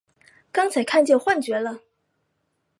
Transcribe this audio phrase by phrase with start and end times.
[0.51, 1.81] 刚才看见幻觉了！